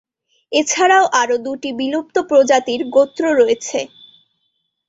[0.51, 3.79] এছাড়াও আরো দুটি বিলুপ্ত প্রজাতির গোত্র রয়েছে।